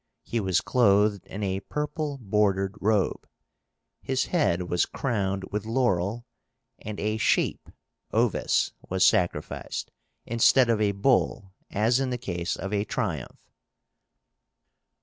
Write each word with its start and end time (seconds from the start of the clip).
He 0.23 0.39
was 0.39 0.61
clothed 0.61 1.27
in 1.27 1.43
a 1.43 1.59
purple 1.59 2.17
bordered 2.17 2.73
robe. 2.81 3.27
His 4.01 4.25
head 4.25 4.63
was 4.63 4.87
crowned 4.87 5.43
with 5.51 5.63
laurel, 5.67 6.25
and 6.79 6.99
a 6.99 7.17
sheep 7.17 7.69
(ovis) 8.11 8.71
was 8.89 9.05
sacrificed, 9.05 9.91
instead 10.25 10.71
of 10.71 10.81
a 10.81 10.93
bull 10.93 11.53
as 11.69 11.99
in 11.99 12.09
the 12.09 12.17
case 12.17 12.55
of 12.55 12.73
a 12.73 12.83
triumph. 12.83 13.47